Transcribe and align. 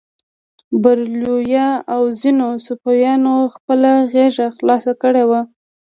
بریلویه 0.81 1.67
او 1.93 2.03
ځینو 2.19 2.47
صوفیانو 2.65 3.35
خپله 3.55 3.91
غېږه 4.11 4.47
خلاصه 4.57 4.91
کړې 5.01 5.23
وه. 5.29 5.41